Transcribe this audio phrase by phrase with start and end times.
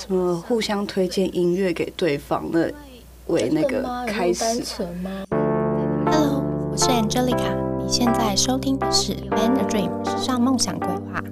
[0.00, 2.72] 什么互相推荐音乐给对方的
[3.26, 4.64] 为那个开始。
[6.06, 6.42] Hello，
[6.72, 11.22] 我是 Angelica，你现在收听的是 Band a Dream 时尚梦想规划。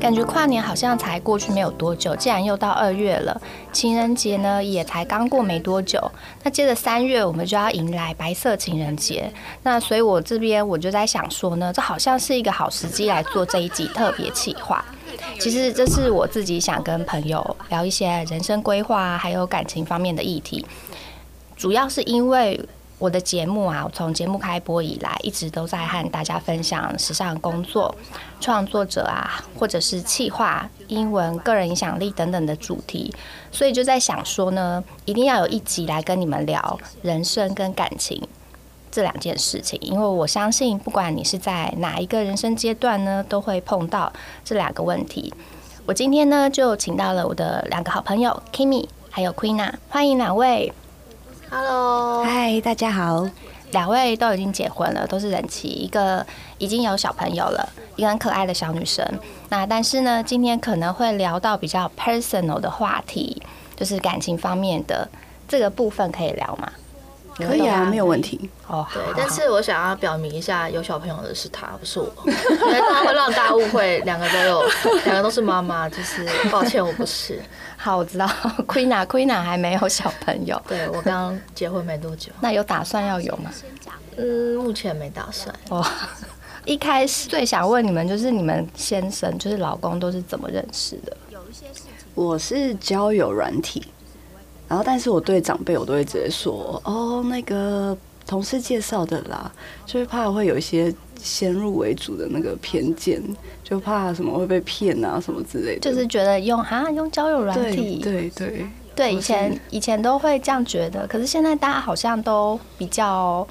[0.00, 3.40] 感觉跨年好像才过去没有多久，竟然又到二月了。
[3.72, 6.10] 情人节呢也才刚过没多久，
[6.42, 9.32] 那接着三月我们就要迎来白色情人节。
[9.62, 14.84] 那所以我这边我就在想说呢，这好像是一个好时机来做这一集特别企划。
[15.38, 20.66] 其实这是我自己想跟朋友聊一些人生规划还有感情方面的议题，
[21.56, 22.60] 主要是因为。
[23.00, 27.96] 我的节目啊，从节目开播以来，一直都在和大家分享时尚工作、
[28.42, 33.10] 创作者啊，或者是企划、英文、个人影响力等等的主题，
[33.50, 38.22] 所以就在想说呢，一定要有一集来跟你们聊人生跟感情
[38.90, 44.12] 这两件事情，因为我相信，不管你是在哪一个人生阶段呢，都会碰到
[44.44, 45.32] 这两个问题。
[45.86, 50.72] 我今天呢，就请到了我的两个好朋友 Kimmy 还有 Queena，欢迎两位。
[51.50, 53.28] Hello，嗨，大家好。
[53.72, 56.26] 两位都已经结婚了，都是人妻，一个
[56.58, 59.06] 已经有小朋友了，一个很可爱的小女生。
[59.48, 63.40] 那但是呢，今天可能会聊到比较 personal 的话题，
[63.76, 65.08] 就是感情方面的
[65.46, 66.72] 这个部分，可以聊吗？
[67.36, 68.50] 可以啊，没有问题。
[68.66, 72.32] 哦，对，但是我想要表明一下，有小朋友的是他，不是我，因
[72.72, 74.62] 为他会让大家误会，两个都有，
[75.04, 77.40] 两个都是妈妈，就是抱歉，我不是。
[77.76, 78.26] 好，我知道
[78.66, 82.30] Queena 还没有小朋友， 对，我刚刚结婚没多久。
[82.40, 83.50] 那有打算要有吗？
[84.16, 85.54] 嗯，目前没打算。
[85.70, 85.82] 哦，
[86.66, 91.16] 一开始最想问你们，就是你们先生，就是老公，都是怎么认识的？
[91.30, 91.84] 有一些是
[92.14, 93.86] 我是交友软体。
[94.70, 99.50] 然后，但是我对长辈我都会直接说，哦，那个同事介绍的啦，
[99.84, 103.20] 就是怕会有一些先入为主的那个偏见，
[103.64, 105.80] 就怕什么会被骗啊什么之类的。
[105.80, 113.44] 就是觉得用啊用交友软体，对对对，对以前以前都会这样觉得，可是现在大家好像都比较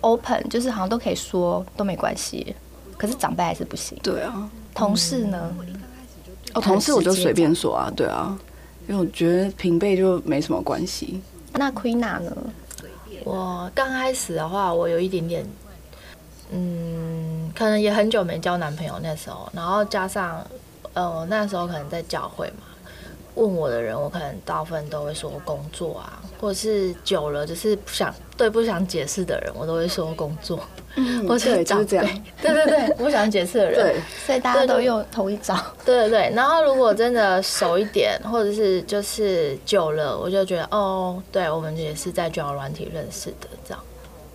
[0.00, 2.56] open，就是好像都可以说都没关系，
[2.96, 3.98] 可是长辈还是不行。
[4.02, 5.54] 对啊，同事呢？
[6.54, 8.34] 哦，同事我就随便说啊，对啊。
[8.86, 11.20] 因为我觉得平辈就没什么关系。
[11.52, 12.36] 那 Queena 呢？
[13.24, 15.46] 我刚开始的话，我有一点点，
[16.50, 20.46] 嗯，可能也很久没交男朋友那时候，然后加上，
[20.92, 22.64] 呃，那时候可能在教会嘛，
[23.36, 30.60] 问我的人，我可能大部分都会说工作啊，或者是久了就是不想对不想解释的人，我都会说工作。
[30.94, 32.06] 嗯，或者就是这样。
[32.42, 35.56] 对对对，不想解释的人，对，所以大家都用同一招。
[35.86, 43.82] 对对对，然后如果真的熟一点，或者是就是久了，我就觉得哦，对，我们也是在交友软体认识的这样。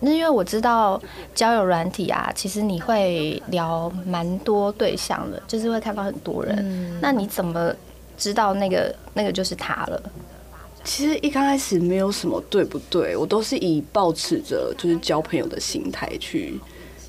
[0.00, 1.00] 那因为我知道
[1.32, 6.56] 交友软体啊，其实你会聊蛮多对象的，就是会看到很多人。
[6.58, 7.72] 嗯，那你怎么
[8.18, 10.02] 知道那个那个就是他了？
[10.82, 16.58] 其实一开始没有什么对不对，我都是以抱持着就是交朋友的心态去，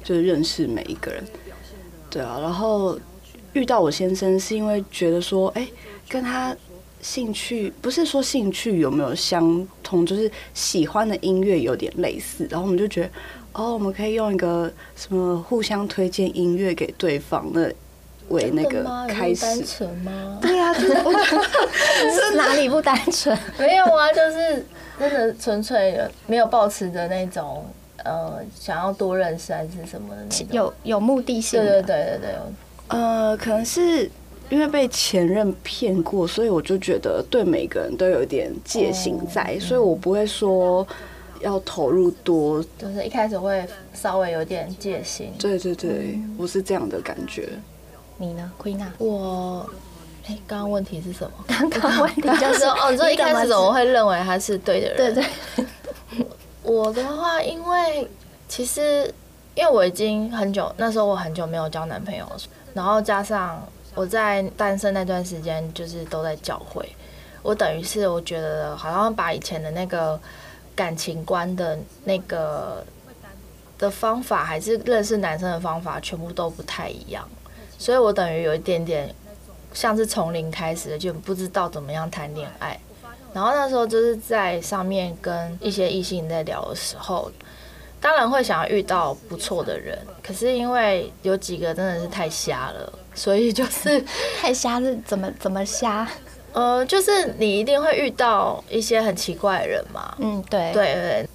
[0.03, 1.23] 就是认识每一个人。
[2.09, 2.99] 对啊，然后
[3.53, 5.67] 遇到我先生是因为觉得说，哎，
[6.09, 6.55] 跟他
[7.01, 13.09] 兴趣不是说兴趣有没有相同，就是喜欢的音乐有点类似，然后我们就觉得，
[13.53, 17.73] 哦，我们可以用一个什么互相推荐音乐给对方的。
[18.29, 20.39] 为那个开始，单纯吗？
[20.41, 23.37] 对啊，就是 哪里不单纯？
[23.57, 24.65] 没有啊，就是
[24.99, 27.65] 真的纯粹的，没有抱持的那种
[28.03, 31.61] 呃，想要多认识还是什么的那种，有有目的性。
[31.61, 32.29] 对对对对对。
[32.87, 34.09] 呃，可能是
[34.49, 40.85] 因为被前任骗过，所以我就觉得对每个人都有点戒心在，所以我不会说
[41.41, 45.31] 要投入多，就是一开始会稍微有点戒心。
[45.39, 47.47] 对对对，我是这样的感觉。
[48.21, 48.85] 你呢，Queena？
[48.99, 49.67] 我，
[50.27, 51.43] 哎，刚刚问题是什么？
[51.47, 55.15] 刚刚问题就是，哦，所以一开始怎么会认为他是对的人？
[55.15, 56.25] 对对。
[56.61, 58.07] 我的话，因为
[58.47, 59.11] 其实
[59.55, 62.23] 因为我已经很久，那时候我很久没有交男朋友，
[62.75, 63.59] 然后加上
[63.95, 66.87] 我在单身那段时间，就是都在教会，
[67.41, 70.19] 我等于是我觉得好像把以前的那个
[70.75, 72.85] 感情观的那个
[73.79, 77.27] 的方法，还是认识男生的方法，全部都不太一样。
[77.81, 79.11] 所以我等于有一点点
[79.73, 82.79] 像是从零开始的，就不知道怎么样谈恋爱。
[83.33, 87.31] 然后那时候就是在上面跟一些异性在聊的时候，
[87.99, 93.99] 当然会想要遇到不错的人，可是因为有几个真的是太瞎了，所以就是
[94.39, 96.07] 太瞎是怎么怎么瞎？
[96.53, 100.13] 呃，就是你一定会遇到一些很奇怪的人嘛。
[100.19, 101.29] 嗯，对，对对。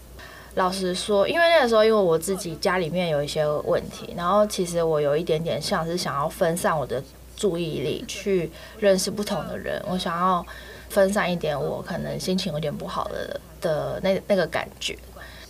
[0.56, 7.02] 老实说，因为那个时候，因为我自己家里面有一些问题，然后其实我有一点点像是想要分散我的
[7.36, 10.44] 注意力去认识不同的人，我想要
[10.88, 14.96] 分散一点我可能心情有点不好的的那那个感觉。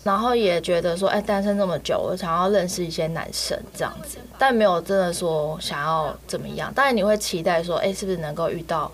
[0.02, 6.72] 然后也觉得说，哎，单身这么久，我想要认识一些男生这样子，但没有真的说想要怎么样。
[6.74, 8.90] 当然你会期待说，哎，是不是能够遇到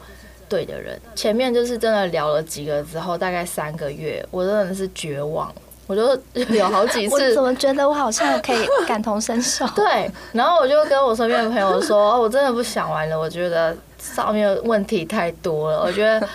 [0.48, 1.00] 对的人？
[1.14, 5.50] 前面就是真的聊了几个之后，大概三个月，我真的是绝望。
[5.92, 6.18] 我就
[6.54, 9.66] 有好几次，我怎么觉得我好像可以感同身受？
[9.76, 16.26] 对，然后我就跟我身边的朋友说， 我真的不想玩了，我觉得上面问题太多了，我觉得，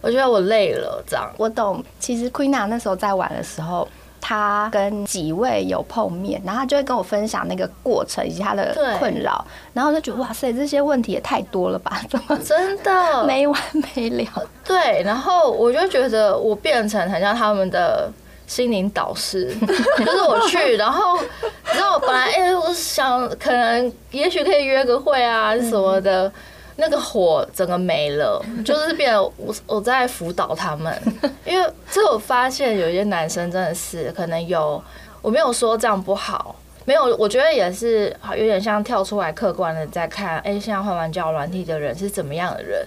[0.00, 1.02] 我觉得我累了。
[1.06, 1.82] 这样，我懂。
[1.98, 3.86] 其实 Queena 那时候在玩的时候。
[4.22, 9.42] 他跟几位有碰面，然后他就会跟我分享那个过程以及他的困扰，
[9.72, 12.02] 然后我就觉得哇塞，这些问题也太多了吧？
[12.08, 13.58] 怎么真的没完
[13.96, 14.46] 没了？
[14.62, 18.12] 对，然后我就觉得我变成很像他们的
[18.50, 19.54] 心灵导师，
[20.04, 21.16] 就是我去，然后
[21.62, 26.26] 然后我本来哎、欸，我想可能也许可以约个会啊什么的。
[26.26, 26.32] 嗯
[26.76, 30.98] 那个火整个没了，就是变我我在辅导他们，
[31.44, 34.82] 因为这我发现有一些男生真的是可能有，
[35.20, 36.56] 我没有说这样不好，
[36.86, 42.82] 没有，我觉得也是有点像跳出来客观的在看，哎，现在换完交友软体的人是怎么样的人？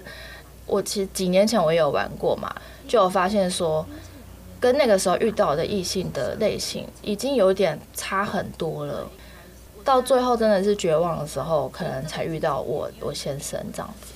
[0.66, 2.52] 我其实几年前我也有玩过嘛，
[2.88, 3.86] 就有发现说，
[4.64, 9.06] 跟那个时候遇到的异性的类型已经有点差很多了。
[9.84, 14.14] 到最后真的是绝望的时候，可能才遇到我我先生这样子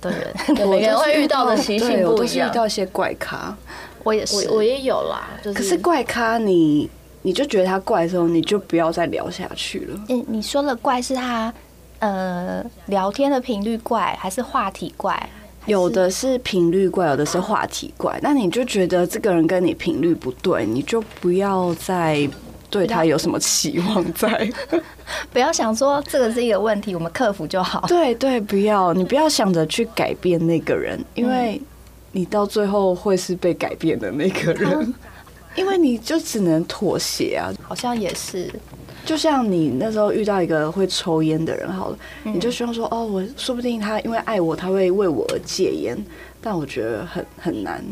[0.00, 0.34] 的人。
[0.66, 2.10] 每个人会遇到的习性不一样。
[2.12, 3.54] 我都是遇到一些怪咖，
[4.02, 5.28] 我也是，我，我也有啦。
[5.44, 10.00] 就是、可是怪咖你，你你就觉得他怪的时候，你就不要再聊下去了。
[10.08, 11.52] 嗯，你说的怪是他
[11.98, 15.28] 呃聊天的频率怪，还是话题怪？
[15.66, 18.18] 有的是频率怪，有的是话题怪。
[18.22, 22.28] 那你就觉得这个人跟你频率不对，你就不要再。
[22.72, 24.48] 对他有什么期望在？
[25.32, 27.84] 不要想说这个是一个问题，我们克服就好。
[27.90, 31.60] 对对，不要你不要想着去改变那个人，因为
[32.12, 34.94] 你到最后会是被改变的那个人，
[35.56, 37.52] 因为你就只能妥协啊。
[37.60, 38.48] 好像也是，
[39.04, 45.96] 就像你那时候遇到一个会抽烟的人，好了，你就希望说哦，我说不定他因为爱我，他会为我而戒烟，
[46.40, 47.84] 但我觉得很很难。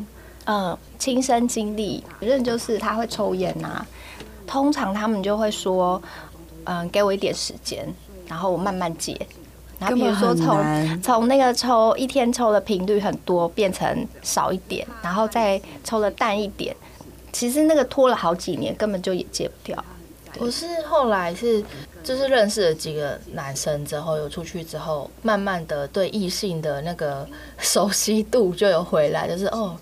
[0.44, 3.84] 嗯，亲身经历，反正就是他会抽烟呐。
[4.46, 6.00] 通常他们就会说，
[6.64, 7.86] 嗯，给我一点时间，
[8.26, 9.14] 然后我慢慢戒。
[9.78, 16.74] 然后比如说从从那个抽一天抽的频率很多变成少一点，然后再抽的淡一点。
[17.30, 19.84] 其实那个拖了好几年，根本就也戒不掉。
[20.38, 21.62] 我是后来是
[22.02, 29.76] 就是认识了几个男生之后，有出去之后，慢慢的对异性的那个熟悉度就有回来，就是哦，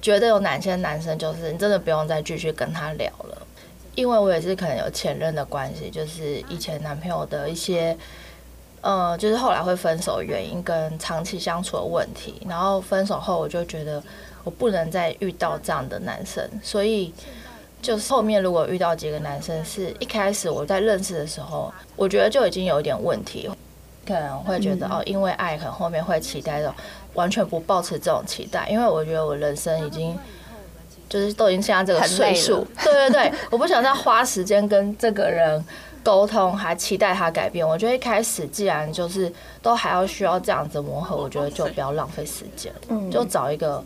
[0.00, 3.38] 觉得有哪些男生就是你真的不用再继续跟他聊了。
[3.94, 7.96] 因为我也是可能有前任的关系，就是以前男朋友的一些，
[8.80, 14.02] 呃，就是后来会分手原因跟长期相处的问题，然后分手后我就觉得
[14.44, 17.12] 我不能再遇到这样的男生，所以
[17.82, 23.50] 就是后面如果遇到几个男生，是一开始我在认识的时候，我觉得就已经有一点问题，
[24.06, 26.74] 可能会觉得哦，因为爱，可能后面会期待的
[27.12, 30.16] 完全不抱持这种期待，因为我觉得我人生已经。
[31.08, 35.62] 就是都已经现在这个岁数，对对对，我不想再花时间跟这个人
[36.02, 37.68] 沟通，还期待他改变。
[37.68, 39.30] 我觉得一开始既然就是
[39.60, 42.72] 都还要需要这样子磨合，我觉得就不要浪费时间，
[43.10, 43.84] 就找一个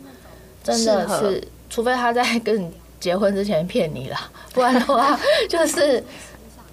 [0.63, 4.17] 真的是，除非他在跟你结婚之前骗你了，
[4.53, 6.03] 不然的话，就是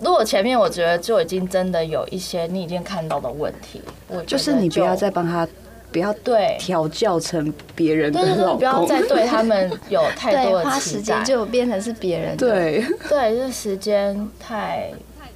[0.00, 5.46] 如果前面我觉得就已经真的有一些你已经看到的问题，我就是你不要再帮他。
[5.92, 12.48] 不要对调教成别人的老公，不要再对他们有太多的 花时间，就变成是别人的。
[12.48, 14.90] 对对，这时间太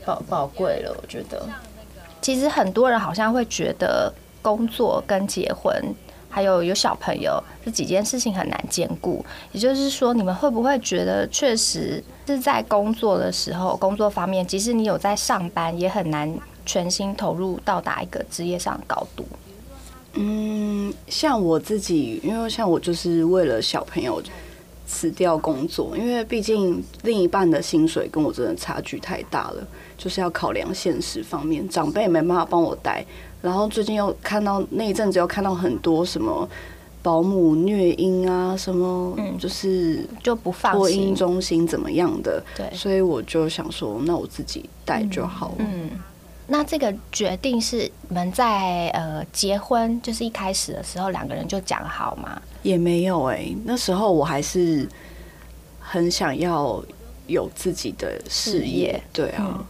[0.04, 1.40] 宝宝贵了，我觉得。
[2.20, 5.72] 其实很多人好像会觉得工作跟结婚
[6.28, 9.24] 还有有小朋友这几件事情很难兼顾。
[9.52, 16.32] 也就是说，你们会不会觉得确实是在工作的时候，工作方面，即使你有在上班，也很难
[16.66, 19.24] 全心投入到达一个职业上的高度。
[20.14, 24.20] 嗯，像我自己，因为像我就是为了小朋友
[24.86, 29.66] 辞掉工作，因为毕竟另一半的薪水跟我真的差距太大了，
[29.98, 33.04] 就是要考量现实方面，长辈没办法帮我带，
[33.40, 36.48] 然后最近又看到那一阵子又看到很多什么
[37.02, 45.54] 保姆虐婴啊，什么就是就不放托婴中心怎么样的，对，所以我就想说，那我自己带就好了。
[45.58, 45.90] 嗯。
[46.50, 52.40] 那这个决定是你们在呃结婚，就是一开始的时候两个人就讲好吗？
[52.62, 54.88] 也没有哎、欸，那时候我还是
[55.78, 56.82] 很想要
[57.26, 59.62] 有自己的事业，对啊。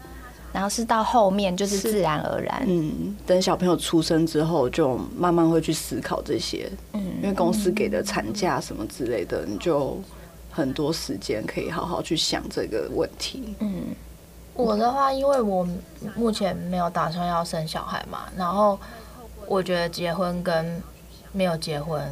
[0.53, 2.65] 然后是到后面就是自然而然。
[2.67, 6.71] 嗯，等小朋友出生之后，就慢慢会去思考这些。
[6.93, 10.01] 嗯，因为公司给的产假什么之类的，你就
[10.51, 13.55] 很多时间可以好好去想这个问题。
[13.61, 13.95] 嗯，
[14.55, 15.67] 我的话，因为我
[16.17, 18.79] 目前没有打算要生小孩嘛，然后
[19.47, 20.83] 我觉得结婚跟
[21.31, 22.03] 没有结婚，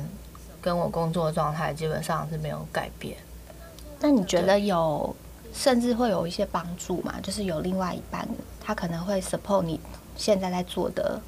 [0.60, 3.16] 跟我工作状态基本上是没有改变。
[3.98, 5.16] 那你觉得有，
[5.56, 7.14] 甚至会有一些帮助嘛？
[7.22, 8.28] 就是有另外一半，
[8.60, 9.80] 他可能会 support 你
[10.14, 11.18] 现在在做的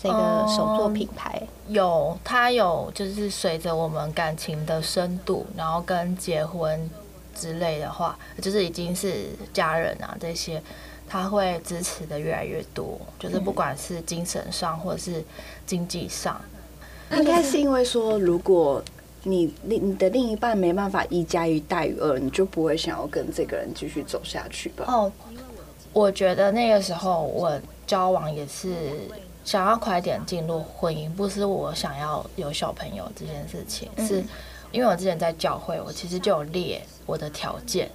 [0.00, 1.40] 这个手作品牌。
[1.66, 6.90] 嗯，有，他有，就是随着我们感情的深度，然后跟结婚
[7.34, 10.62] 之类的话，就是已经是家人啊这些，
[11.08, 15.24] 他会支持的越来越多，就是不管是精神上或者是
[15.64, 16.38] 经济上，
[17.12, 18.82] 应该是因为说如果。
[19.22, 24.84] 你另你的另一半没办法一加一大于二，你就不会想要跟这个人继续走下去吧？
[24.88, 25.12] 哦，
[25.92, 28.74] 我觉得那个时候我交往也是
[29.44, 34.22] 想要快点进入婚姻，不是我想要有小朋友这件事情，是
[34.72, 37.90] 因为我之前在教会，我其实就有列我的条件，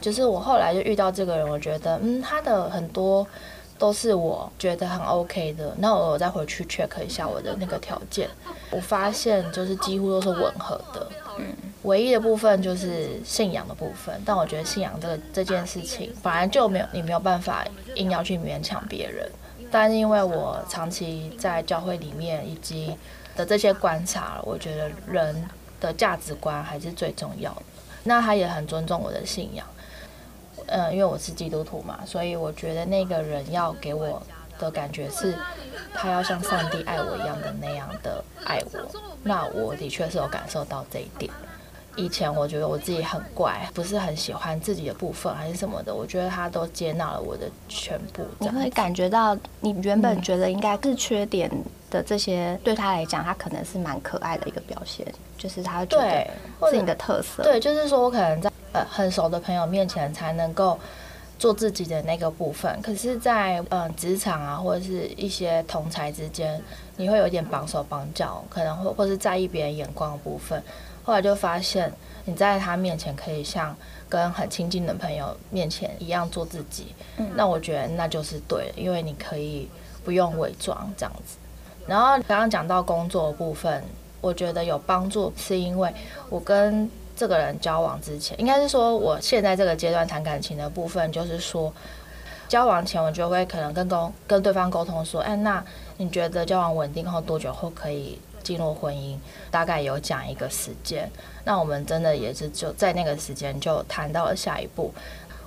[0.00, 3.26] 就是我后来就遇到这个人，我觉得嗯，他的很多。
[3.78, 8.28] 都是我觉得很 OK 的，那我再回去 check 一下我的那个条件，
[8.70, 11.08] 我发现就是几乎都是吻合的，
[11.38, 11.46] 嗯，
[11.84, 19.30] 唯一的部分就是信仰的部分，但我觉得信仰这个这件事情，反而就没有你没有办法硬要去勉强别人，
[19.70, 22.96] 但是因为我长期在教会里面以及
[23.36, 25.48] 的这些观察，我觉得人
[25.80, 27.62] 的价值观还是最重要的，
[28.02, 29.64] 那他也很尊重我的信仰。
[30.68, 34.22] 嗯，因为我是基督徒嘛，所以我觉得那个人要给我
[34.58, 35.34] 的感觉是，
[35.94, 38.80] 他要像上帝爱我一样的那样的爱我。
[39.22, 41.30] 那我的确是有感受到这一点。
[41.96, 48.24] 以前我觉得我自己很怪，不是很喜欢自己的部分还是什么的，我觉得他都接纳了我的全部。
[48.38, 51.50] 你会感觉到你原本觉得应该是缺点
[51.90, 55.04] 的这些，对他来讲，他可能是蛮可爱的一个表现，
[55.36, 57.42] 就是他会觉得是你的特色。
[57.42, 58.48] 对，就是说我可能在。
[58.72, 60.78] 呃，很熟的朋友面前才能够
[61.38, 66.60] 做自己的那个部分，可是在，在呃职场啊，或者是一些同才之间，
[66.96, 70.62] 你会有点绑手绑脚，可能会或是在意别人眼光的部分。
[71.04, 71.90] 后来就发现，
[72.24, 73.74] 你在他面前可以像
[74.08, 76.94] 跟很亲近的朋友面前一样做自己。
[77.16, 79.68] 嗯，那我觉得那就是对了，因为你可以
[80.04, 81.38] 不用伪装这样子。
[81.86, 83.82] 然后刚刚讲到工作的部分，
[84.20, 85.90] 我觉得有帮助，是因为
[86.28, 91.72] 我跟这个人交往之前，应该是说我现在这个阶段谈感情的部分，就是说
[92.46, 95.62] 交往前我就会可能跟沟跟对方沟通说，哎，那
[95.96, 99.18] 你觉得交往稳定后多久后可以进入婚姻？
[99.50, 101.10] 大概有讲一个时间。
[101.44, 104.94] 那我们真的也是就在那个时间就谈到了下一步。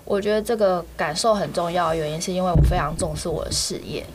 [0.03, 4.05] 我觉得这个感受很重要，原因是因为我非常重视我的事业，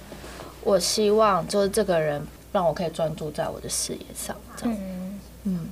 [0.63, 2.23] 我希望就是这个人
[2.53, 4.37] 让我可以专注在我的事业上。
[4.59, 5.21] 这样，嗯。
[5.45, 5.69] 嗯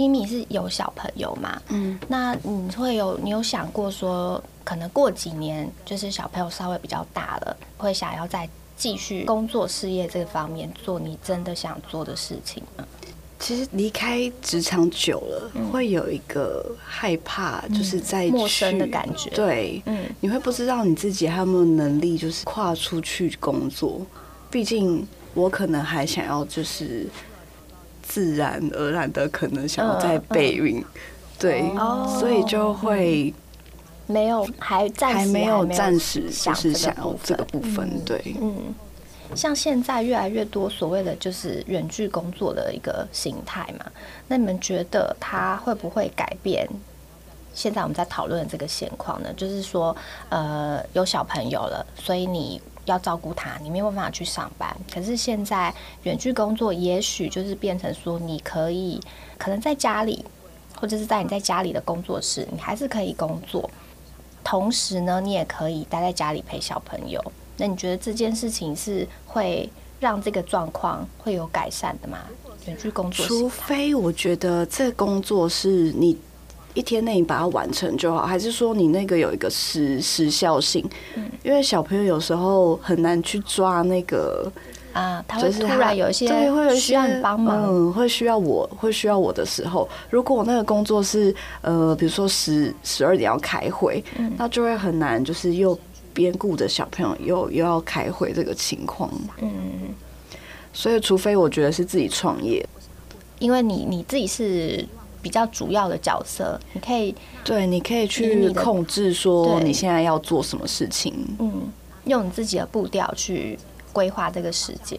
[0.00, 1.60] Kimi 是有小朋友嘛？
[1.68, 12.84] 嗯，那你会有你有想过说，可能过几年就是小朋友稍微比较大了，会想要再继续工作事业这个方面做你真的想做的事情吗？
[13.38, 19.28] 其实离开职场久了，嗯，会有一个害怕，就是在陌生的感觉。
[19.30, 24.00] 对，嗯，你会不知道你自己还有没有能力，就是跨出去工作。
[24.50, 27.06] 毕竟我可能还想要就是。
[28.10, 30.84] 自然而然的可能想要再备孕，
[31.38, 31.62] 对，
[32.18, 33.32] 所以就会
[34.08, 38.74] 没有还暂还没有暂时就是想要这个部分，对，嗯，
[39.36, 43.86] 像现在越来越多所谓的就是远距工作的一个形态嘛，
[44.26, 46.68] 那你们觉得它会不会改变
[47.54, 49.32] 现在我们在讨论的这个现况呢？
[49.36, 49.96] 就是说，
[50.30, 52.60] 呃，有小朋友了，所以你。
[52.90, 54.76] 要照顾他，你没有办法去上班。
[54.92, 59.00] 可是现在远距工作，也许就是变成说，你可以
[59.38, 60.24] 可能在家里，
[60.78, 63.70] 或者是在你在家里的工作室，你还是可以工作。
[64.42, 67.22] 同时呢，你也可以待在家里陪小朋友。
[67.56, 72.18] 那你觉得这件事情是会让这个状况会有改善的吗？
[72.66, 76.18] 远距工作，除非我觉得这工作是你。
[76.74, 80.88] 一天内你把它完成就好，还是说你那个有一个时时效性？
[81.16, 84.50] 嗯，因为小朋友有时候很难去抓那个
[84.92, 95.76] 啊，他会突然有一些对，会有需要你帮忙，嗯，会需要我会需要我的时候，如果我那个工作是呃，比如说十十二点要开会，嗯，那就会很难，就是又
[96.14, 99.10] 边顾着小朋友又又要开会这个情况，
[99.40, 99.92] 嗯，
[100.72, 102.64] 所以除非我觉得是自己创业，
[103.40, 104.86] 因为你你自己是。
[105.22, 111.70] 比较主要的角色，你可以对，你可以去控制说你现在要做什么事情，嗯，
[112.04, 113.58] 用你自己的步调去
[113.92, 114.98] 规划这个时间。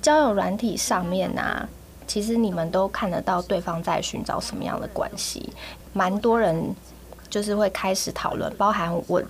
[0.00, 1.68] 交友软体上面呢、啊，
[2.06, 5.52] 其实你们都看得到对方在寻找什么样的关系，
[5.92, 6.74] 蛮多人
[7.30, 9.22] 就是会开始讨论，包含我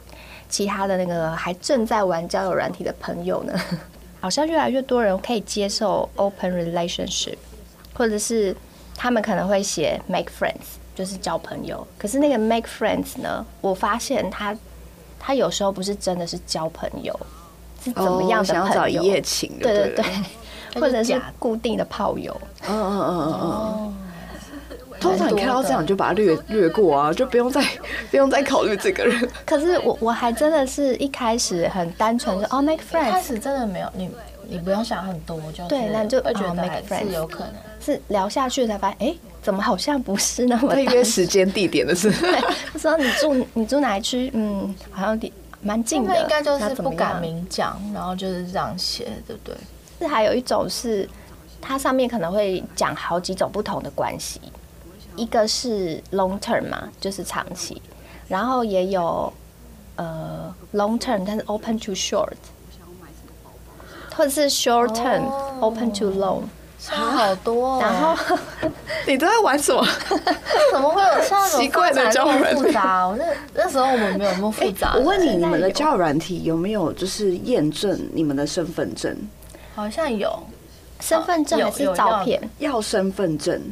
[0.49, 3.52] 其他的那个还正在玩交友软体的朋友呢，
[4.20, 7.37] 好像越来越多人可以接受 open relationship，
[7.92, 8.56] 或者是。
[8.96, 11.87] 他们可能会写 make friends，就是交朋友。
[11.99, 13.44] 可是那个 make friends 呢？
[13.61, 14.56] 我发现他
[15.18, 17.18] 他有时候不是真的是交朋友，
[17.82, 18.64] 是怎么样的朋友？
[18.64, 20.04] 哦、想要找一夜情的，对对
[20.72, 22.38] 对，或者是固定的炮友。
[22.68, 23.96] 嗯嗯嗯嗯嗯。
[25.00, 27.61] 通常你看到这样就把它略略过啊，就不用再
[28.08, 29.28] 不用再考虑这个人。
[29.44, 34.08] 可是我我还真的是一开始很单纯，就哦 make friends，开始真的没有你
[34.49, 37.54] 你不用想很多，就对，那就会觉得 friends 有可能。
[37.80, 40.75] 是聊下去才发现，哎、欸，怎么好像不是那么？
[40.76, 42.11] 约时间地点的是？
[42.12, 42.40] 对，
[42.72, 44.30] 他说你住你住哪一区？
[44.34, 46.16] 嗯，好像地蛮近的。
[46.20, 49.56] 应该就是不敢明讲，然后就是这样写，对不对？
[49.99, 51.08] 是还有一种是，
[51.61, 54.40] 它上面可能会讲好几种不同的关系，
[55.16, 57.80] 一个是 long term 嘛，就是长期，
[58.28, 59.32] 然后也有
[59.96, 62.32] 呃 long term，但是 open to short，
[64.16, 65.64] 或者是 short term、oh.
[65.64, 66.42] open to long。
[66.85, 68.37] 差好多，哦然后
[69.07, 69.87] 你都在玩什么？
[70.73, 72.73] 怎么会有像奇怪的交友软体？
[72.73, 74.95] 那那时候我们没有那么复杂。
[74.97, 79.16] 我问你，你们的交友软体有没有就是验证你们的身份证？
[79.76, 80.37] 好像有
[80.99, 82.40] 身份证还是照片？
[82.59, 83.62] 要身份证，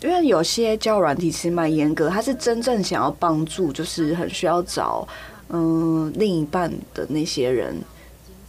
[0.00, 5.06] 因为有些交友软体其实蛮严格，他是真正想要帮助，就是很需要找
[5.48, 7.76] 嗯另一半的那些人。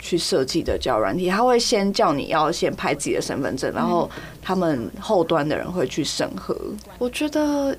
[0.03, 4.10] 去设计的交友软体，他会先叫你要先拍自己的身份证，然后
[4.41, 6.53] 他们后端的人会去审核。
[7.00, 7.75] 我觉得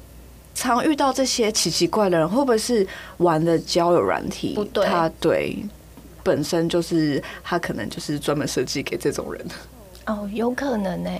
[0.54, 2.86] 常遇到这些奇奇怪的人，会不会是
[3.18, 4.54] 玩的交友软体？
[4.54, 5.58] 不对，他对
[6.22, 9.46] 本身就是他可能就是专门设计给这种人。
[10.06, 11.10] 哦，有可能呢。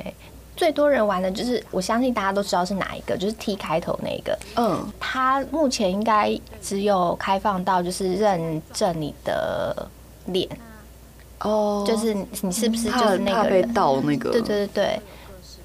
[0.57, 4.39] 最多人玩的就是，我相信大家都知道是哪一个，就是 T 开头那个。
[4.57, 9.91] 嗯，他目前应该只有开放到就是认证你的
[10.27, 10.49] 脸。
[11.41, 13.73] 哦，oh, 就是你是不是就是那个人？
[13.75, 14.31] 那个？
[14.31, 15.01] 对对对对，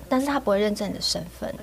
[0.10, 1.54] 但是他不会认证你的身份。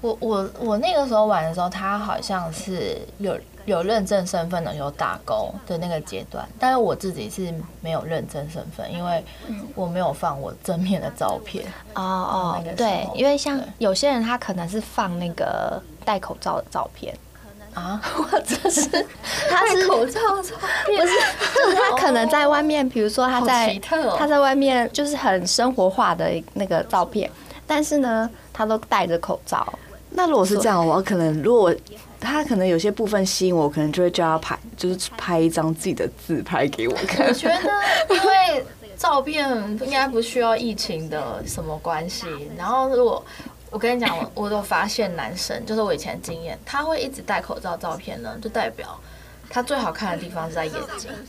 [0.00, 6.48] 我我我那个时候玩的时候，他好像是有有认证身份的，有打勾的那个阶段。
[6.58, 7.52] 但是我自己是
[7.82, 9.22] 没有认证身份，因为
[9.74, 11.66] 我没有放我正面的照片。
[11.94, 17.14] 哦哦，对，因为像有些人他可能是放那个戴口罩的照片。
[17.72, 19.06] 啊，或者是
[19.48, 20.56] 他是口罩照
[22.10, 23.78] 可能在外面，比如说他在
[24.18, 27.30] 他在外面就是很生活化的那个照片，
[27.68, 29.64] 但是呢，他都戴着口罩。
[30.10, 31.72] 那如果是这样，我可能如果
[32.18, 37.28] 他可能有些部分吸引我，可能就会叫他拍，就是拍一张自己的自拍给我看。
[37.28, 38.64] 我觉得，因为
[38.96, 39.48] 照片
[39.82, 42.26] 应该不需要疫情的什么关系，
[42.58, 43.24] 然后如果。
[43.72, 48.98] 我跟你讲，我我都发现男生，就是我以前经验，他会一直戴口罩照片呢，就代表
[49.50, 51.10] 他最好看的地方是在眼睛。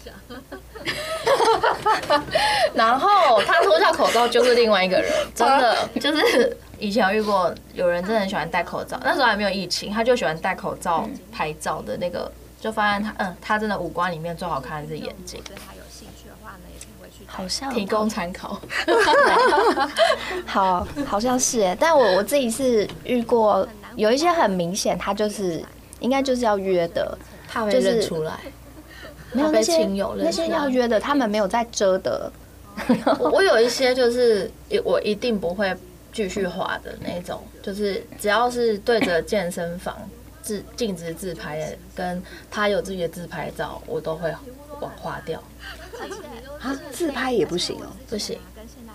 [2.74, 15.42] 然后他脱下口罩就是另外一个人，真的 就是以前有遇过有人真的很喜欢戴口罩，那时候还没有疫情，他就喜欢戴口罩拍照的那个，就发现他嗯，他真的五官里面最好看的是眼睛。
[17.28, 18.60] 好像提供参考，
[20.46, 25.64] 好，好像是哎，但我我自己是遇过有一些很明显，他就是
[26.02, 27.18] 应该就是要约的，
[27.52, 28.40] 他会认出来，
[29.34, 32.32] 没有那些那些要约的，他们没有在遮的。
[33.20, 34.50] 我有一些就是
[34.86, 35.76] 我一定不会
[36.14, 39.98] 继续滑的那种，就是只要是对着健身房
[40.42, 44.34] 自禁止自拍的，跟他有自己的自拍照，我都会
[44.80, 45.44] 往划掉。
[46.62, 48.40] 啊，自拍也不行哦，不行。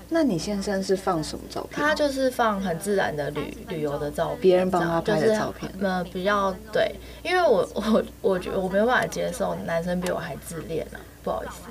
[0.08, 1.84] 那你先生是放什么照片？
[1.84, 5.70] 他就是放很自然的旅旅游的照片，别人帮他拍的照片。
[5.80, 11.62] 呃，比较对，因为我 我我觉得我没有办法接受男生比我还自恋啊，不好意思。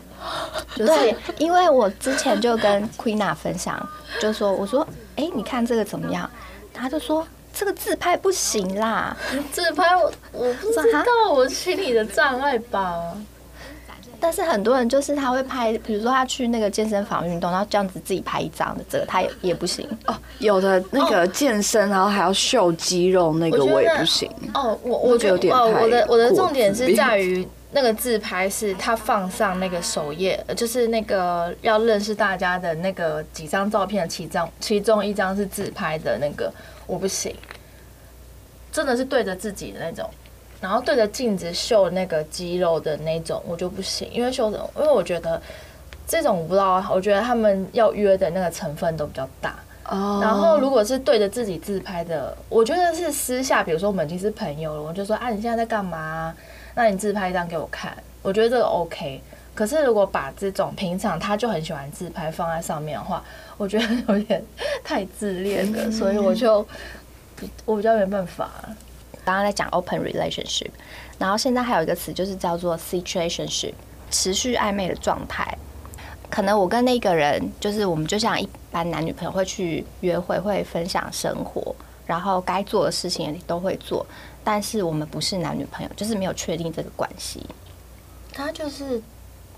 [0.75, 3.87] 就是、对，因为我之前就跟 Queena 分享，
[4.19, 4.81] 就说我说，
[5.15, 6.29] 哎、欸，你看这个怎么样？
[6.73, 9.15] 他就说这个自拍不行啦，
[9.53, 13.15] 自拍我我不知道我心里的障碍吧。
[14.25, 20.15] 但是很多人就是他会拍，比如说他去那个健身房运动，然后这样子自己拍一张的，这个他也也不行哦。
[20.39, 24.27] 有的那个健身，然后还要秀肌肉，那个我也不行。
[24.55, 36.51] 哦，我我觉得哦，我的我的重点是在于那个自拍是他放上那个首页，就是那个要认识大家的那个几张照片，其中其中一张是自拍的那个，
[36.87, 37.31] 我不行。
[38.71, 40.09] 真的是对着自己的那种，
[40.65, 45.39] 然后对着镜子秀那个肌肉的那种，我就不行，因为秀的，因为我觉得
[46.07, 49.55] 这种我不知道，我觉得他们要约的那个成分都比较大。
[49.87, 50.19] 哦。
[50.23, 56.33] 然后如果是对着自己自拍的，我觉得是私下，比如说我们已经是朋友了，我就说啊，你现在在干嘛？
[56.73, 59.21] 那你自拍一张给我看，我觉得这个 OK。
[59.53, 63.23] 可是如果把这种平常他就很喜欢自拍放在上面的话，
[63.55, 64.43] 我觉得有点
[64.83, 66.67] 太自恋了，所以我就
[67.65, 68.49] 我比较没办法。
[69.25, 70.69] 刚刚在讲 open relationship，
[71.17, 73.73] 然后现在还有一个词就是叫做 situationship，
[74.11, 75.57] 持续暧昧的状态。
[76.29, 84.05] 可能我跟那个人就是我们就像一般男女朋友会去约会，会分享生活，然后该做的事情也都会做，
[84.43, 87.45] 但是我们不是男女朋友，就是没有确定这个关系。
[88.31, 89.01] 他就是。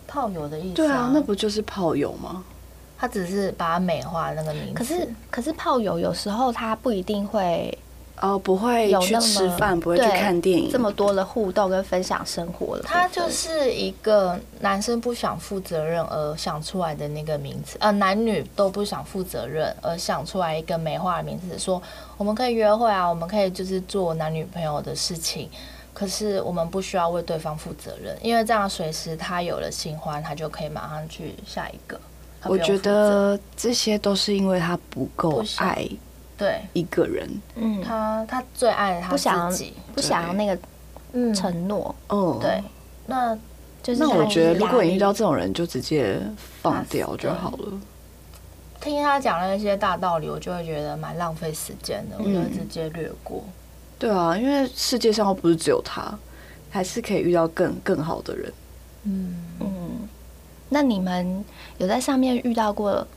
[0.10, 0.76] 炮友的意思、啊？
[0.76, 2.42] 对啊，那不就是炮友吗？
[2.98, 4.74] 他只是把它美化那个名字。
[4.74, 7.78] 可是，可是炮友有时候他不一定会
[8.20, 12.84] 哦，不会有去吃饭，不会去看电影，这么多的互动跟分享生活了。
[12.84, 21.82] 他就是一个男生不想负责任而想出来的那个名字，呃，男女都不想负责任而想出来一个美化的名字，说
[22.18, 25.50] 我们可以约会啊，我们可以就是做男女朋友的事情。
[25.94, 32.00] 可是我们不需要为对方负责任，因为这样随时他有了新欢，他就可以马上去下一个。
[32.44, 35.90] 我觉得这些都是因为他不够爱，
[36.38, 37.30] 对一个人。
[37.56, 40.58] 嗯，他他最爱他自己，不想要那个
[41.34, 41.94] 承诺。
[42.10, 42.64] 嗯，对。
[43.08, 43.36] 那
[43.82, 46.20] 就是那我觉得，如果你遇到这种人，就直接
[46.62, 47.72] 放掉就好了。
[48.80, 53.44] 听他讲了一些大道理，我就会觉得蛮浪费时间的，我就直接略过。
[53.98, 56.14] 对啊，因为世界上又不是只有他，
[56.70, 58.54] 还是可以遇到更更好的人。
[59.04, 60.08] 嗯嗯，
[60.70, 61.44] 那你们
[61.78, 63.08] 有在上面遇到过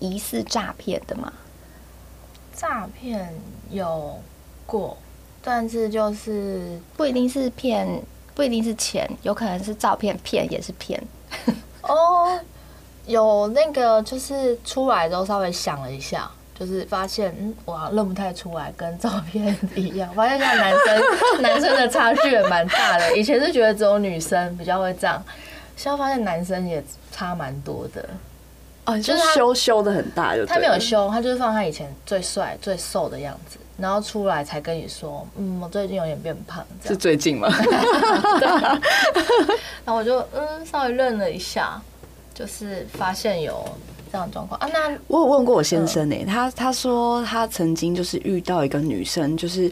[0.00, 1.32] 疑似诈骗的吗？
[2.56, 3.32] 诈骗
[3.70, 4.18] 有
[4.64, 4.96] 过，
[5.42, 7.86] 但是就是不一定是骗，
[8.34, 11.00] 不一定是钱，有可能是照片骗也是骗。
[11.82, 12.40] 哦，
[13.04, 16.30] 有那个就是出来之后稍微想了一下。
[16.58, 20.10] 就是发现，嗯，我认不太出来，跟照片一样。
[20.14, 21.02] 发现像男生，
[21.42, 23.14] 男生的差距也蛮大的。
[23.14, 25.22] 以前是觉得只有女生比较会这样，
[25.76, 28.08] 现在发现男生也差蛮多的。
[28.86, 36.64] 哦，就是修修的很大，就他没有修，他就是放他以前最帅、最瘦的样子，然后出来才跟你说，嗯，我最近有点变胖。
[36.84, 37.48] 是最近吗？
[39.84, 41.80] 然后我就嗯稍微愣了一下，
[42.32, 43.62] 就是发现有。
[44.08, 44.70] 这样状况啊？
[44.72, 49.70] 那我有问过我先生呢、欸，他他说他曾经就是遇到一个女生，就是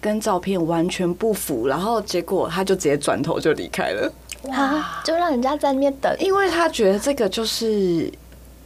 [0.00, 4.10] 跟照片完全不符，然后结果他就直接转头就离开了，
[4.50, 5.02] 啊！
[5.04, 8.10] 就让人家在那边等，因为他觉得这个就是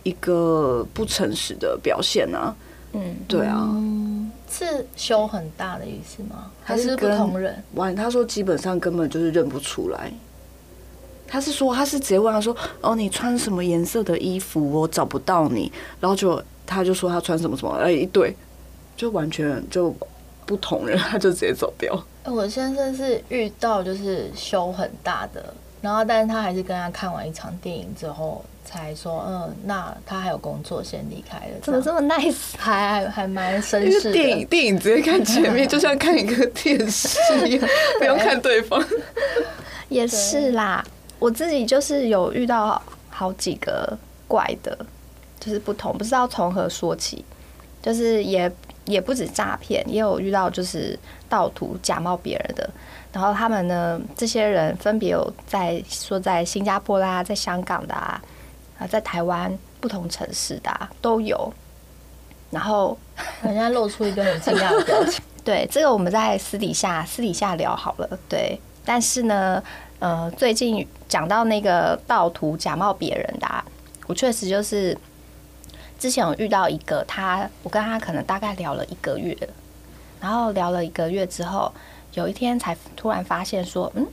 [0.02, 2.54] 一个不诚实的表现啊。
[2.92, 3.68] 嗯，对啊，
[4.50, 6.50] 是修很大的意思吗？
[6.64, 7.62] 还是不同人？
[7.74, 10.10] 完，他说基本上根本就是认不出来。
[11.26, 14.72] 他是说，他是直接问他说：“哦，你穿什么颜色的衣服？
[14.72, 18.34] 我找不到你。”然后就他就说他穿什么什么，哎，一对，
[18.96, 19.94] 就完全就
[20.46, 22.02] 不同人，他就直接走掉。
[22.24, 32.56] 我先生是遇到就是修很大的，然后但是他还是跟他看完一场电影之后才说：“嗯，那他还有工作，先离开了。”怎么这么 nice？
[32.56, 34.12] 还还蛮绅士的。
[34.12, 38.84] 电影电影直接看前面，就像看一个电视一样， 不用看对方。
[39.88, 40.84] 也是啦。
[41.18, 43.96] 我自己就是有遇到好几个
[44.28, 44.76] 怪的，
[45.40, 47.24] 就是不同，不知道从何说起，
[47.82, 48.50] 就是也
[48.88, 50.98] 也不止诈骗，也有遇到就是
[51.28, 52.68] 盗图假冒别人的，
[53.12, 58.20] 然后他们呢，这些人分别有在说在新加坡啦，在香港的啊，
[58.78, 61.52] 啊，在台湾不同城市的啊都有，
[62.50, 62.98] 然后
[63.42, 69.62] 人家露出一个很惊讶的表情， 对，这个我们在私底下私底下聊好了，对，但是呢。
[70.00, 73.64] 呃，最近讲到那个盗图假冒别人的啊，
[74.06, 74.96] 我确实就是
[75.98, 79.36] 之前有遇到一个他，我跟他可能大概聊了一个月，
[80.20, 81.72] 然后聊了一个月之后，
[82.14, 84.06] 有一天才突然发现说，嗯，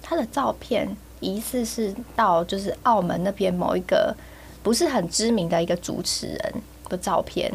[0.00, 4.14] 他的照片疑似是到就是澳门那边某一个
[4.62, 6.54] 不是很知名的一个主持人
[6.88, 7.52] 的照片，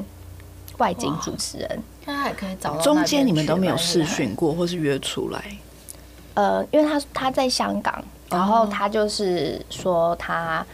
[0.77, 5.57] 外景主持人，他还可以找到中间你们都没有试训过或是约出来。
[6.33, 10.65] 呃，因为他他在香港，然后他就是说他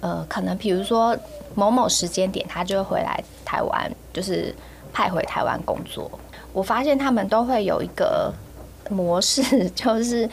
[0.00, 1.16] 呃，可能比如说
[1.54, 4.54] 某某时间点，他就会回来台湾，就是
[4.92, 6.10] 派回台湾工作。
[6.52, 8.32] 我发现他们都会有一个
[8.88, 10.28] 模式，就是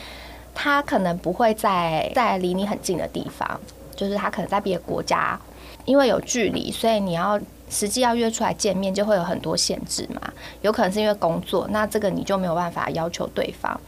[0.54, 3.60] 他可能不会在在离你很近的地方，
[3.94, 5.38] 就是他可能在别的国家，
[5.84, 7.38] 因为有距离，所以你要
[7.74, 10.32] 实际要约出来见面，就会有很多限制嘛。
[10.62, 13.78] 有可能是因为工作，那这个你就没有办法要求对方。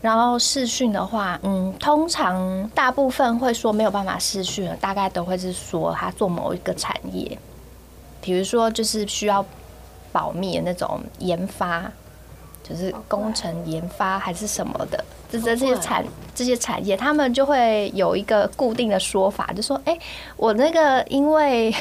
[0.00, 7.38] 然后试训的话，嗯，通常大部分会说没有办法试训，大概都会是说他做某一个产业，
[8.20, 9.44] 比如说就是需要
[10.10, 11.90] 保密的那种研发，
[12.62, 19.96] 就是工程研发还是什么的，这这些产这些产业，他们就会有一个固定的说法，就说，哎，
[20.36, 21.72] 我那个因为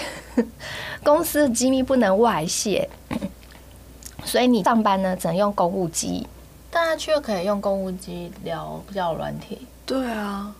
[1.03, 2.87] 公司的机密不能外泄，
[4.23, 6.27] 所以你上班呢只能用公务机。
[6.69, 10.55] 大家却可以用公务机聊比较软体，对啊，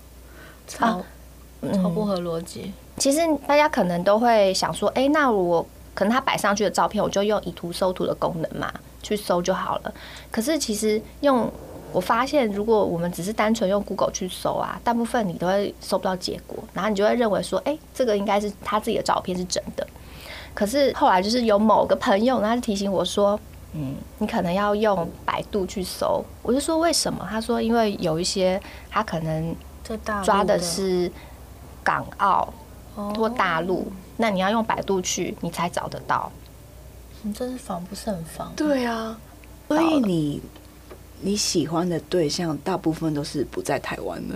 [0.67, 1.06] 超、啊、
[1.73, 2.73] 超不合逻辑。
[2.97, 8.69] 其实大家可能都会想说，哎、欸，那我可能他摆上去的照片，我就用以图搜图的功能嘛，
[9.01, 9.93] 去搜就好了。
[10.30, 11.49] 可是其实用
[11.93, 19.88] 我发现，如果我们只是单纯用 Google 去搜啊，大部分你都会搜不到结果，然后你就会认为说，哎、欸，这个应该是他自己的照片是真的。
[20.53, 23.39] 可是后来就是有某个朋友，他就提醒我说。
[23.73, 27.25] 嗯，你可能要用百度去搜，我就说为什么？
[27.31, 29.55] 他说因为有一些他可能
[30.25, 31.09] 抓的是
[31.81, 32.53] 港澳
[33.15, 36.29] 或大陆，那你要用百度去，你才找得到。
[37.21, 38.51] 你真是防不胜防。
[38.57, 39.17] 对啊，
[39.69, 40.41] 所以你
[41.21, 44.35] 你喜欢的对象大部分都是不在台湾的？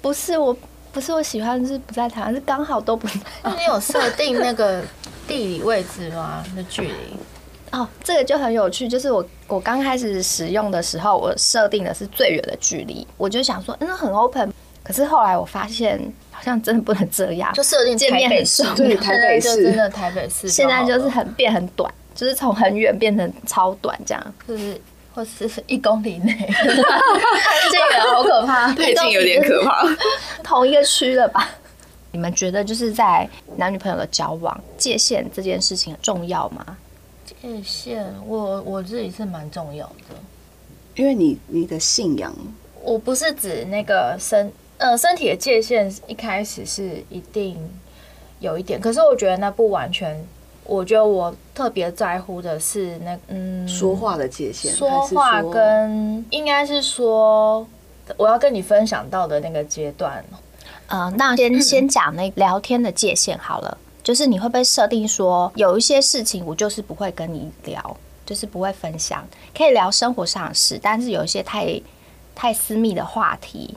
[0.00, 0.56] 不是，我
[0.92, 3.14] 不是我喜欢是不在台湾，是刚好都不在。
[3.42, 4.82] 那你有设定那个
[5.26, 6.44] 地理位置吗？
[6.54, 6.92] 那距离？
[7.72, 14.52] 哦，这个就很有趣，就是我我刚开始使用的时候，我设定的是最远的距离，我就想说，嗯，很 open。
[14.82, 16.00] 可是后来我发现，
[16.32, 24.80] 好像真的不能这样，就设定台北市，对，台北市真的台北市，现在就是很变很短，就是从很远变成超短，这样，就是
[25.14, 29.82] 或是一公里内，这个好可怕， 太近有点可怕，
[30.42, 31.48] 同一个区了吧？
[32.12, 36.76] 你们觉得就是在男女朋友的交往界限这件事情很重要吗？
[37.24, 40.16] 界限，我我自己是蛮重要的，
[40.96, 42.34] 因为你你的信仰，
[42.82, 47.56] 我不是指那个身呃身体的界限，一开始是一定
[48.40, 50.24] 有一点，可是我觉得那不完全，
[50.70, 57.66] 我觉得我特别在乎的是那嗯说话的界限，说话跟应该是说
[58.16, 60.24] 我要跟你分享到的那个阶段，
[60.86, 63.76] 呃，那先先讲那聊天的界限好了。
[64.02, 71.80] 就是你会不会设定说，有一些事情我就是不会跟你聊，就是不会分享，可以聊生活上的事，但是有一些太
[72.34, 73.76] 太私密的话题，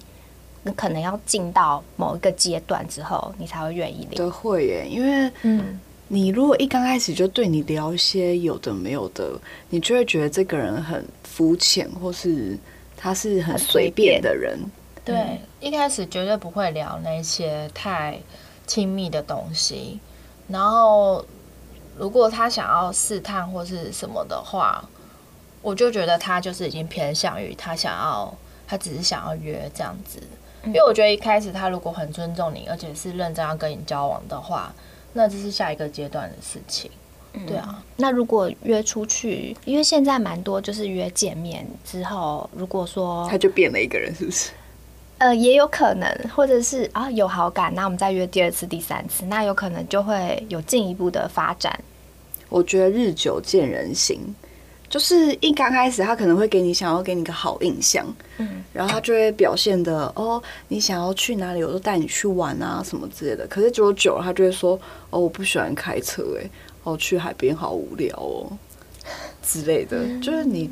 [0.63, 4.25] 你可能要进到某一个阶段之后，你才会愿意聊。
[4.25, 9.39] 都会耶，因为嗯，你如果一刚开始就对你聊一些有的没有的，
[9.69, 12.57] 你就会觉得这个人很肤浅，或是
[12.95, 14.59] 他是很随便的人。
[15.05, 18.19] 对，一开始绝对不会聊那些太
[18.67, 19.99] 亲密的东西。
[20.47, 21.25] 然后，
[21.97, 24.83] 如果他想要试探或是什么的话，
[25.61, 28.33] 我就觉得他就是已经偏向于他想要，
[28.67, 30.21] 他只是想要约这样子。
[30.65, 34.73] 因为我觉得一开始他如果很尊重你，而且是认真要跟你交往的话，
[35.13, 36.91] 那这是下一个阶段的事情。
[37.47, 44.51] 对啊，那如果约出去，因为现在蛮多就是约见面之后，如果说他就变了一个人，是不是？
[45.17, 51.79] 呃，也有可能，或者是啊有好感，那我们再约第二次、第三次，那有可能就会有进一步的发展。
[52.49, 54.19] 我觉得日久见人心，
[54.93, 58.05] 就是一刚开始他可能会给你想要给你个好印象，
[58.37, 63.47] 嗯，然后他就会表现的哦，你想要去哪里，我都带你去玩啊什么之类的。
[63.47, 64.79] 可是久久了，他就会说
[65.09, 66.47] 哦，我不喜欢开车，哎，
[66.83, 68.45] 哦，去海边好无聊哦
[69.41, 70.69] 之类的，嗯、就是你。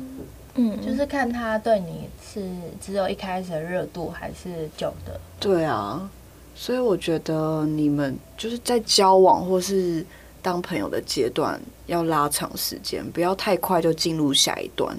[0.54, 2.46] 嗯，就是看他对你是
[2.80, 5.18] 只有一开始的热度还是久的。
[5.40, 6.08] 对啊，
[6.54, 10.06] 所以我觉得你们就是在交往或是
[10.42, 14.94] 当朋友的阶段要拉长时间，不要太快就进入下一段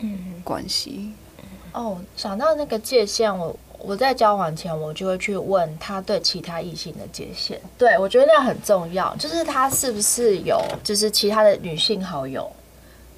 [0.00, 1.12] 嗯关系。
[1.72, 7.60] 哦，想到那个界限，我我在交往前我就会去问他对其他异性的界限。
[7.76, 12.50] 对，我觉得那很重要，就是他是不是有就是其他的女性好友。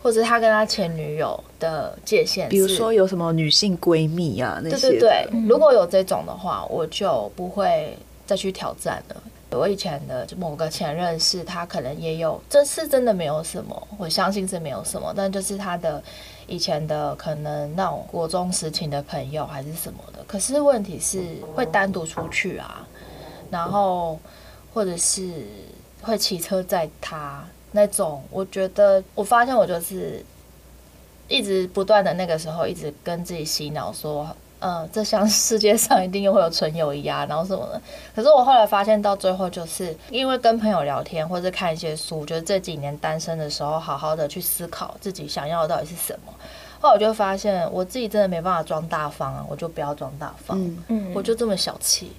[0.00, 4.90] 或者他跟他前女友的界限，比如说有什么女性闺蜜啊那些。
[4.90, 9.16] 对对对，如果有这种的话，我就不会再去挑战了。
[9.50, 15.12] 我以前的就某个前任是，他可能也有，这是真的没有什么，我相信是没有什么。
[15.16, 16.02] 但就是他的
[16.46, 20.22] 以前的可能那种国中时期的朋友还是什么的。
[20.26, 21.22] 可是问题是
[21.54, 22.86] 会单独出去啊，
[23.50, 24.18] 然后
[24.74, 25.46] 或者是
[26.02, 27.44] 会骑车载他。
[27.70, 30.24] 那种，我觉得，我发现我就是
[31.28, 34.26] 一直不断的那个时候，一直跟自己洗脑说，
[34.60, 37.80] 呃，这像世界上一定又会有纯友谊啊，然后什么的。
[38.14, 46.32] 可是我后来发现，到最后就是因为跟朋友聊天或者看一些书，就是这几年单身的时候，好好的去思考自己想要的到底是什么。
[46.80, 52.12] 后来我就发现，我自己真的没办法装大方啊，我就不要装大方，嗯嗯，我就这么小气，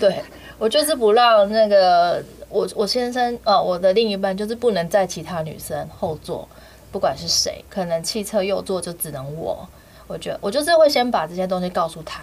[0.00, 0.22] 对，
[0.58, 6.46] 我就是不让那个我我先生呃，我的另一半就是不能在其他女生后座，
[6.90, 9.66] 不管是谁，可能汽车右座就只能我。
[10.06, 12.22] 我觉得我就是会先把这些东西告诉他，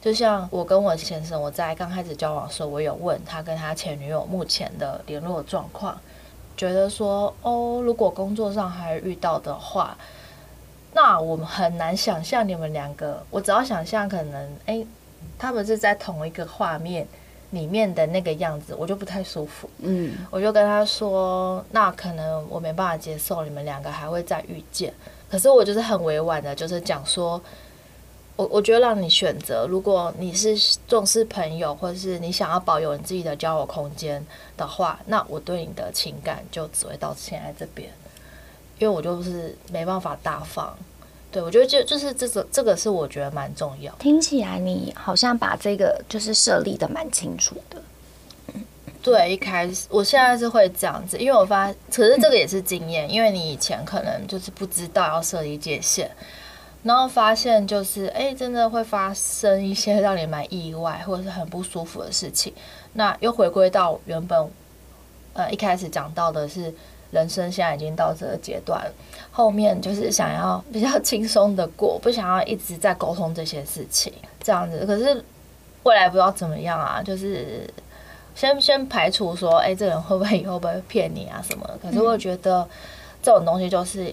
[0.00, 5.98] 就像我跟我先生，我在刚开始交往的时候，我有问他跟他前女友目前的联络状况，
[6.56, 9.96] 觉得说哦，如果工作上还遇到的话，
[10.92, 14.86] 那我们很难想象你们两个，我只要想象可能哎、欸，
[15.38, 17.06] 他们是在同一个画面
[17.50, 19.70] 里面的那个样子，我就不太舒服。
[19.78, 24.92] 嗯，我就跟他说，那可能我没办法接受你们两个还会再遇见。
[25.30, 27.40] 可是我就是很委婉的，就是讲说，
[28.36, 30.56] 我我觉得让你选择，如果你是
[30.86, 34.24] 重视朋友，或者是你想要保有你自己的交友空间
[34.56, 37.90] 的话，那我对你的情感就只会到现在这边，
[38.78, 40.76] 因为我就是没办法大方。
[41.32, 43.92] 对，我觉得就就是这个这个是我觉得蛮重要。
[43.98, 47.82] 听起来你好像把这个就是设立的蛮清楚的。
[49.04, 56.10] 对，一开始我现在是会这样子，因为我发，可是这个也是经验，因为你以前可能就是不知道要设立界限，
[56.82, 62.50] 然后发现就是哎，真的会发生一些让你蛮意外或者是很不舒服的事情。
[62.94, 64.50] 那又回归到原本，
[65.34, 66.72] 呃，一开始讲到的是
[67.10, 68.90] 人生现在已经到这个阶段，
[69.30, 74.10] 后面就是想要比较轻松的过，不想要一直在沟通这些事情，
[74.42, 74.86] 这样子。
[74.86, 75.22] 可是
[75.82, 77.68] 未来不知道怎么样啊，就是。
[78.34, 81.78] 先先排除说，哎、欸，这个人会不会以后会不会骗你啊什么的？
[81.80, 82.68] 可是我觉得
[83.22, 84.12] 这种东西就是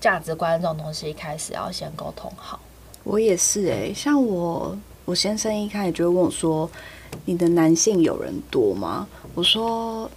[0.00, 2.58] 价值观，这种东西一开始要先沟通好。
[3.04, 6.68] 我也是哎、欸，像我我先生一开始就会问我说
[7.24, 10.10] ：“你的男性有人多吗？”我说：“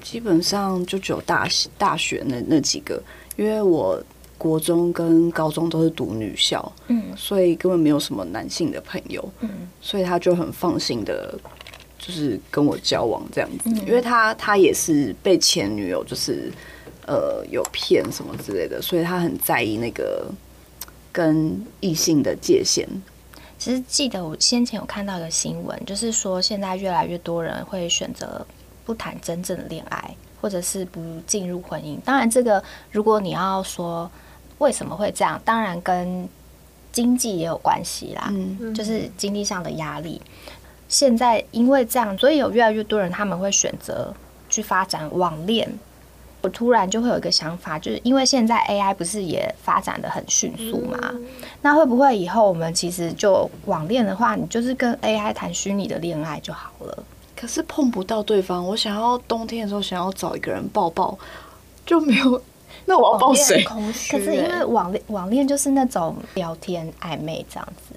[0.00, 3.02] 基本上就只有大大学那那几个，
[3.36, 4.00] 因为我
[4.38, 11.36] 国中跟高中都是读女校，嗯，所以根本没有什么男性的朋友，嗯，所以他就很放心的。”
[12.00, 16.50] 就是跟我交往这样子，因为他他也是被前女友就是
[17.06, 20.26] 呃有骗什么之类的，所以他很在意那个
[21.12, 22.88] 跟异性的界限。
[23.58, 28.44] 其实记得我先前有看到一个新闻，就是说现在越来越多人会选择
[28.86, 32.00] 不谈真正的恋爱，或者是不进入婚姻。
[32.00, 34.10] 当然，这个如果你要说
[34.56, 36.26] 为什么会这样，当然跟
[36.90, 40.18] 经济也有关系啦，嗯，就是经济上的压力。
[40.90, 44.12] 现在因为这样，所以有越来越多人他们会选择
[44.50, 45.66] 去发展网恋。
[46.42, 50.98] 我突然就会有一个想法，就是因为现在 AI 不是也发展的很迅速嘛？
[51.60, 57.04] 那会不会以后我们其实就网恋的话，你就是跟 AI 谈虚拟的恋爱就好了？
[57.36, 61.18] 可是碰不到对方，我想要冬天的时候想要找一个人抱抱，
[61.84, 62.40] 就没有。
[62.86, 63.62] 那我要抱谁？
[63.62, 67.94] 可是因为网恋网恋就是那种聊天暧昧这样子。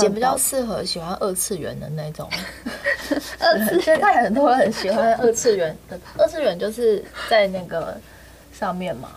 [0.00, 2.28] 也比较适合喜欢二次元的那种。
[3.38, 7.96] 二次现在 很多人很喜欢二次元的， 二次元就是在那个
[8.52, 9.10] 上面嘛。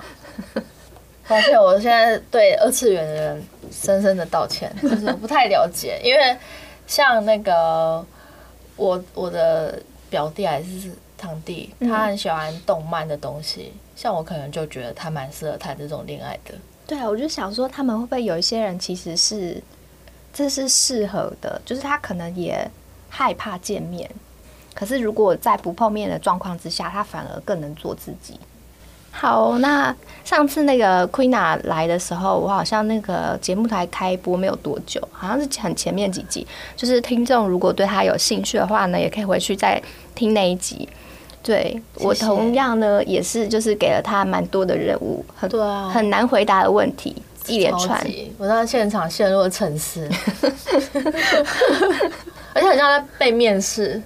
[1.28, 6.00] 抱歉，我现在对二次元的人深深的道歉，就是我不太了解。
[6.04, 6.38] 因为
[6.88, 8.06] 像那个
[8.76, 16.54] 我我的表弟还是堂弟，他很喜欢动漫的东西，像我可能就觉得他蛮适合谈这种恋爱的。
[16.86, 19.62] 对啊，我就想说，他们会不会有一些人其实是。
[20.38, 22.69] 这是适合的，就是他可能也
[23.10, 24.10] 害怕见面，
[24.74, 28.38] 可是如果在不碰面的状况之下，他反而更能做自己。
[29.12, 29.95] 好，那
[30.26, 36.45] 上次那个 Queena 来的时候，我好像那个节目台开播没有多久，好像是很前面几集。
[36.76, 39.82] 就是听众如果对他有兴趣的话呢，也可以回去再
[40.13, 40.89] 听那一集。
[41.41, 41.82] 对。
[41.93, 47.15] 我同样呢，也是就是给了他蛮多的任务，很多很难回答的问题。
[47.48, 48.06] 一连串，
[48.38, 50.10] 我到现场陷入了沉思，
[52.54, 54.02] 而且很像在被面试，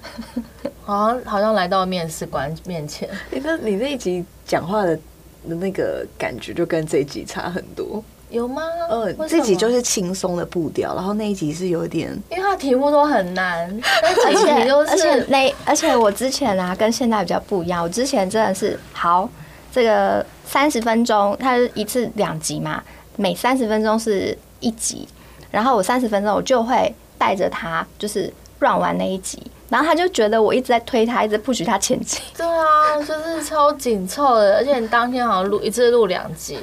[0.84, 3.08] 好像好像来到面试官面前。
[3.30, 4.98] 你那，你那一集讲话的
[5.44, 8.62] 那个感觉就跟这一集差很多，有吗？
[8.88, 19.28] 呃，这集就是轻松的步调，然后那一集是有点，因为它题目都很难，而且而且那而且我之前啊跟现在比较不一样，我之前真的是好
[19.72, 22.82] 这个三十分钟，它是一次两集嘛。
[23.20, 25.06] 每三十分钟是一集，
[25.50, 32.18] 然后我三十分钟我就会带着他，就是 run 完那一集，然后他就觉得我一直在推他，一直 push 他前进。
[32.34, 36.58] 对啊，就是超紧凑的，而且你当天好像录一次录两集，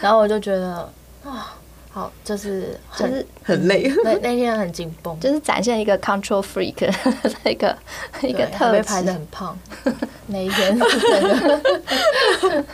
[0.00, 0.88] 然后我就觉得
[1.24, 1.56] 啊，
[1.90, 3.92] 好，就是就是很累。
[4.04, 6.76] 那那天很紧绷，就是展现一个 control freak
[7.42, 7.76] 的一个
[8.22, 9.58] 一个特质，被拍的很胖。
[10.28, 12.64] 那一天整个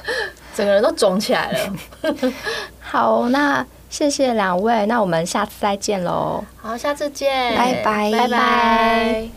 [0.57, 1.73] 整个人都肿起来了。
[2.81, 6.43] 好，那谢谢两位，那我们下次再见喽。
[6.57, 9.29] 好，下次见，拜拜，拜拜。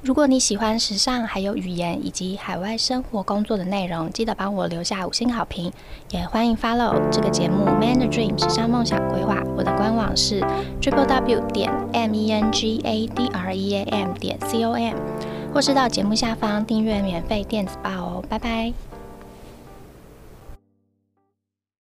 [0.00, 5.72] 如果你喜欢时尚，还有语言以及海外生活工作的内容，记得帮我留下五星好评，
[6.10, 9.36] 也欢迎 follow 这个节目《Man the Dream 时尚梦想规划》。
[9.56, 10.42] 我的官网是
[10.80, 14.62] triple w 点 m e n g a d r e a m 点 c
[14.64, 14.94] o m，
[15.54, 18.24] 或是到节目下方订阅免费电子报哦。
[18.28, 18.93] 拜拜。